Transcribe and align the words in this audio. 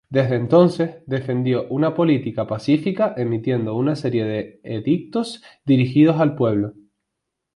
Desde 0.09 0.33
entonces, 0.35 1.03
defendió 1.05 1.67
una 1.67 1.93
política 1.93 2.47
pacífica 2.47 3.13
emitiendo 3.17 3.75
una 3.75 3.95
serie 3.95 4.23
de 4.25 4.59
edictos 4.63 5.43
dirigidos 5.63 6.19
al 6.19 6.35
pueblo. 6.35 6.73